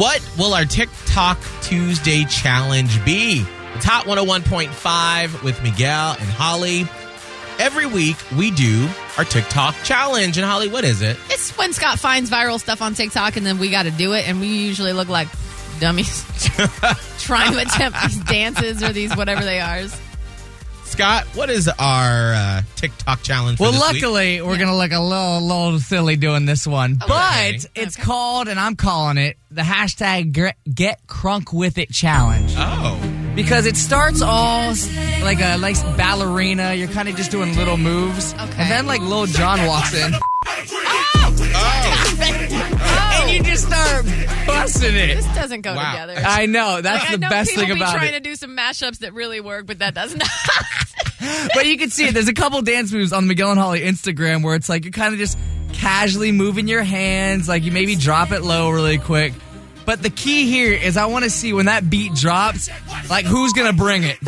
What 0.00 0.26
will 0.38 0.54
our 0.54 0.64
TikTok 0.64 1.38
Tuesday 1.60 2.24
challenge 2.24 3.04
be? 3.04 3.44
It's 3.74 3.84
Hot 3.84 4.06
101.5 4.06 5.42
with 5.42 5.62
Miguel 5.62 6.16
and 6.18 6.28
Holly. 6.30 6.86
Every 7.58 7.84
week 7.84 8.16
we 8.34 8.50
do 8.50 8.88
our 9.18 9.24
TikTok 9.24 9.74
challenge. 9.84 10.38
And 10.38 10.46
Holly, 10.46 10.68
what 10.68 10.84
is 10.84 11.02
it? 11.02 11.18
It's 11.28 11.54
when 11.58 11.74
Scott 11.74 11.98
finds 11.98 12.30
viral 12.30 12.58
stuff 12.58 12.80
on 12.80 12.94
TikTok 12.94 13.36
and 13.36 13.44
then 13.44 13.58
we 13.58 13.70
got 13.70 13.82
to 13.82 13.90
do 13.90 14.14
it, 14.14 14.26
and 14.26 14.40
we 14.40 14.46
usually 14.46 14.94
look 14.94 15.10
like 15.10 15.28
dummies 15.80 16.24
trying 17.18 17.52
to 17.52 17.58
attempt 17.58 18.00
these 18.00 18.20
dances 18.20 18.82
or 18.82 18.94
these 18.94 19.14
whatever 19.14 19.42
they 19.42 19.60
are. 19.60 19.82
Scott, 20.90 21.24
what 21.34 21.48
is 21.50 21.68
our 21.78 22.32
uh, 22.34 22.62
TikTok 22.76 23.22
challenge? 23.22 23.58
For 23.58 23.64
Well, 23.64 23.72
this 23.72 23.92
week? 23.92 24.02
luckily, 24.02 24.42
we're 24.42 24.58
gonna 24.58 24.76
look 24.76 24.92
a 24.92 25.00
little, 25.00 25.40
little 25.40 25.78
silly 25.78 26.16
doing 26.16 26.44
this 26.46 26.66
one, 26.66 26.98
Okay. 27.02 27.52
but 27.56 27.66
it's 27.74 27.96
called, 27.96 28.48
and 28.48 28.58
I'm 28.60 28.76
calling 28.76 29.16
it 29.16 29.36
the 29.50 29.62
hashtag 29.62 30.52
Get 30.74 31.06
Crunk 31.06 31.52
with 31.52 31.78
It 31.78 31.90
challenge 31.90 32.52
Oh, 32.56 32.98
because 33.34 33.66
it 33.66 33.76
starts 33.76 34.20
all 34.20 34.74
like 35.22 35.40
a 35.40 35.56
like 35.58 35.76
ballerina. 35.96 36.74
You're 36.74 36.88
kind 36.88 37.08
of 37.08 37.16
just 37.16 37.30
doing 37.30 37.56
little 37.56 37.76
moves, 37.78 38.34
Okay. 38.34 38.42
and 38.58 38.70
then 38.70 38.86
like 38.86 39.00
Lil 39.00 39.26
Jon 39.26 39.64
walks 39.66 39.94
in, 39.94 40.12
oh, 40.42 41.36
and 43.22 43.29
busting 44.46 44.94
it. 44.96 45.16
This 45.16 45.26
doesn't 45.34 45.60
go 45.62 45.74
Wow. 45.74 45.90
together. 45.92 46.22
I 46.26 46.46
know 46.46 46.80
that's 46.80 47.02
Like, 47.04 47.10
I 47.10 47.12
the 47.14 47.18
know 47.18 47.28
best 47.30 47.54
thing 47.54 47.70
about 47.70 47.92
trying 47.92 47.94
it. 47.94 47.98
Trying 48.10 48.12
to 48.12 48.20
do 48.20 48.36
some 48.36 48.56
mashups 48.56 48.98
that 48.98 49.12
really 49.14 49.40
work, 49.40 49.66
but 49.66 49.78
that 49.80 49.94
doesn't. 49.94 50.22
but 51.54 51.66
you 51.66 51.76
can 51.76 51.90
see 51.90 52.06
it. 52.06 52.14
There's 52.14 52.28
a 52.28 52.32
couple 52.34 52.60
dance 52.62 52.92
moves 52.92 53.12
on 53.12 53.24
the 53.24 53.28
Miguel 53.28 53.50
and 53.50 53.60
Holly 53.60 53.80
Instagram 53.80 54.42
where 54.42 54.54
it's 54.54 54.68
like 54.68 54.84
you're 54.84 54.92
kind 54.92 55.12
of 55.12 55.18
just 55.18 55.38
casually 55.72 56.32
moving 56.32 56.68
your 56.68 56.82
hands, 56.82 57.48
like 57.48 57.62
you 57.64 57.72
maybe 57.72 57.96
drop 57.96 58.32
it 58.32 58.42
low 58.42 58.70
really 58.70 58.98
quick. 58.98 59.32
But 59.86 60.02
the 60.02 60.10
key 60.10 60.48
here 60.50 60.72
is 60.72 60.96
I 60.96 61.06
want 61.06 61.24
to 61.24 61.30
see 61.30 61.52
when 61.52 61.66
that 61.66 61.88
beat 61.88 62.14
drops, 62.14 62.68
like 63.08 63.24
who's 63.24 63.52
gonna 63.52 63.72
bring 63.72 64.04
it. 64.04 64.18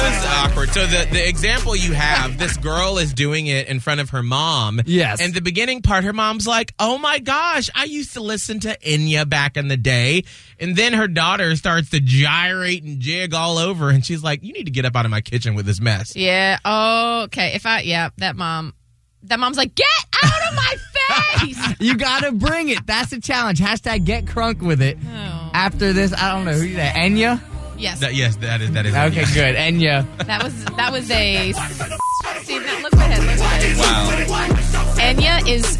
This 0.00 0.18
is 0.18 0.26
awkward. 0.26 0.68
So 0.70 0.86
the, 0.86 1.06
the 1.12 1.28
example 1.28 1.76
you 1.76 1.92
have, 1.92 2.38
this 2.38 2.56
girl 2.56 2.98
is 2.98 3.12
doing 3.12 3.46
it 3.46 3.68
in 3.68 3.80
front 3.80 4.00
of 4.00 4.10
her 4.10 4.22
mom. 4.22 4.80
Yes. 4.86 5.20
And 5.20 5.34
the 5.34 5.40
beginning 5.40 5.82
part, 5.82 6.04
her 6.04 6.12
mom's 6.12 6.46
like, 6.46 6.72
"Oh 6.78 6.98
my 6.98 7.18
gosh, 7.18 7.68
I 7.74 7.84
used 7.84 8.14
to 8.14 8.20
listen 8.20 8.60
to 8.60 8.76
Enya 8.78 9.28
back 9.28 9.56
in 9.56 9.68
the 9.68 9.76
day." 9.76 10.24
And 10.58 10.76
then 10.76 10.92
her 10.94 11.08
daughter 11.08 11.54
starts 11.56 11.90
to 11.90 12.00
gyrate 12.00 12.82
and 12.82 13.00
jig 13.00 13.34
all 13.34 13.58
over, 13.58 13.90
and 13.90 14.04
she's 14.04 14.22
like, 14.22 14.42
"You 14.42 14.52
need 14.52 14.64
to 14.64 14.70
get 14.70 14.84
up 14.84 14.96
out 14.96 15.04
of 15.04 15.10
my 15.10 15.20
kitchen 15.20 15.54
with 15.54 15.66
this 15.66 15.80
mess." 15.80 16.16
yeah. 16.16 16.58
Okay. 17.24 17.52
If 17.54 17.66
I, 17.66 17.80
yeah, 17.80 18.10
that 18.18 18.36
mom, 18.36 18.74
that 19.24 19.38
mom's 19.38 19.56
like, 19.56 19.74
get 19.74 19.86
out 20.22 20.48
of 20.50 20.54
my 20.54 20.74
face. 20.74 20.76
You 21.80 21.96
gotta 21.96 22.32
bring 22.32 22.68
it. 22.68 22.86
That's 22.86 23.10
the 23.10 23.20
challenge. 23.20 23.58
Hashtag 23.58 24.04
get 24.04 24.26
crunk 24.26 24.60
with 24.60 24.82
it. 24.82 24.98
Oh. 25.02 25.50
After 25.54 25.94
this, 25.94 26.12
I 26.12 26.32
don't 26.32 26.44
know 26.44 26.52
who 26.52 26.74
that. 26.74 26.94
Enya. 26.94 27.40
Yes. 27.80 28.00
That, 28.00 28.14
yes, 28.14 28.36
that 28.36 28.60
is 28.60 28.70
that 28.72 28.86
is. 28.86 28.94
Okay, 28.94 29.22
Enya. 29.22 29.34
good. 29.34 29.56
Enya. 29.56 30.26
That 30.26 30.42
was 30.42 30.64
that 30.64 30.92
was 30.92 31.10
a. 31.10 31.52
See, 32.42 32.58
that, 32.58 32.80
look 32.82 32.92
ahead. 32.92 33.18
Look 33.20 33.40
ahead. 33.40 33.78
Wow. 33.78 34.96
Enya 34.96 35.48
is 35.48 35.78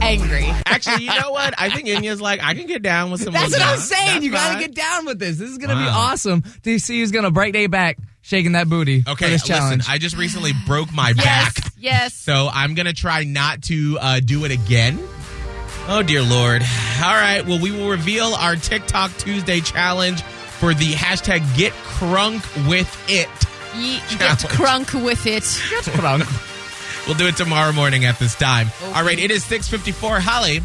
angry. 0.00 0.46
Actually, 0.66 1.04
you 1.04 1.20
know 1.20 1.30
what? 1.30 1.54
I 1.58 1.70
think 1.70 1.88
Enya's 1.88 2.20
like, 2.20 2.42
I 2.42 2.54
can 2.54 2.66
get 2.66 2.82
down 2.82 3.10
with 3.10 3.22
some. 3.22 3.32
That's 3.32 3.52
what 3.52 3.62
I'm 3.62 3.78
saying. 3.78 4.06
That's 4.06 4.24
you 4.24 4.30
gotta 4.32 4.58
get 4.60 4.74
down 4.74 5.06
with 5.06 5.18
this. 5.18 5.38
This 5.38 5.50
is 5.50 5.58
gonna 5.58 5.74
be 5.76 5.80
Wow. 5.84 6.10
awesome 6.12 6.42
to 6.64 6.78
see 6.78 7.00
who's 7.00 7.12
gonna 7.12 7.30
break 7.30 7.52
day 7.52 7.66
back 7.68 7.98
shaking 8.22 8.52
that 8.52 8.68
booty 8.68 9.02
Okay, 9.06 9.24
for 9.26 9.30
this 9.30 9.42
challenge. 9.44 9.78
listen. 9.80 9.92
I 9.92 9.98
just 9.98 10.16
recently 10.16 10.52
broke 10.66 10.92
my 10.92 11.12
back. 11.12 11.54
Yes. 11.56 11.70
Yes. 11.78 12.14
So 12.14 12.48
I'm 12.52 12.74
going 12.74 12.86
to 12.86 12.92
try 12.92 13.24
not 13.24 13.62
to 13.62 13.98
uh, 14.00 14.20
do 14.20 14.44
it 14.44 14.52
again. 14.52 14.96
Oh, 15.88 16.04
dear 16.06 16.22
Lord. 16.22 16.62
All 17.02 17.10
right. 17.10 17.44
Well, 17.44 17.58
we 17.58 17.72
will 17.72 17.90
reveal 17.90 18.34
our 18.34 18.54
TikTok 18.54 19.10
Tuesday 19.18 19.58
challenge 19.60 20.22
for 20.62 20.74
the 20.74 20.92
hashtag 20.92 21.40
get 21.56 21.72
crunk 21.72 22.40
with 22.68 22.88
it. 23.08 23.28
Ye- 23.76 23.98
get 24.16 24.38
crunk 24.48 24.94
with 25.04 25.26
it. 25.26 25.42
Crunk. 25.42 27.04
We'll 27.04 27.16
do 27.16 27.26
it 27.26 27.36
tomorrow 27.36 27.72
morning 27.72 28.04
at 28.04 28.16
this 28.20 28.36
time. 28.36 28.68
Okay. 28.80 28.92
All 28.92 29.02
right. 29.04 29.18
It 29.18 29.32
is 29.32 29.42
654. 29.42 30.20
Holly, 30.20 30.58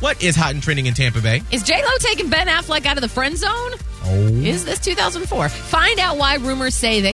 what 0.00 0.20
is 0.20 0.34
hot 0.34 0.54
and 0.54 0.60
trending 0.60 0.86
in 0.86 0.94
Tampa 0.94 1.20
Bay? 1.20 1.40
Is 1.52 1.62
J 1.62 1.80
Lo 1.84 1.90
taking 2.00 2.28
Ben 2.30 2.48
Affleck 2.48 2.84
out 2.84 2.96
of 2.96 3.02
the 3.02 3.08
friend 3.08 3.38
zone? 3.38 3.74
Oh. 4.06 4.26
Is 4.26 4.64
this 4.64 4.80
2004? 4.80 5.48
Find 5.48 6.00
out 6.00 6.16
why 6.16 6.34
rumors 6.34 6.74
say 6.74 7.02
that. 7.02 7.13